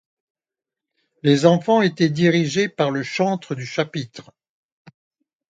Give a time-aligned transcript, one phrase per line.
[1.21, 4.31] Les enfants étaient dirigés par le chantre du chapitre.